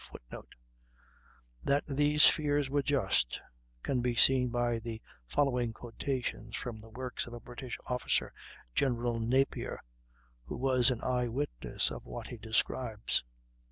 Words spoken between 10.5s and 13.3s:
was an eye witness of what he describes.